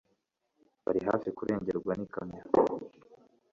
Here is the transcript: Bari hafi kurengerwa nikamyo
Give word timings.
Bari 0.83 0.99
hafi 1.07 1.29
kurengerwa 1.37 1.91
nikamyo 1.95 2.43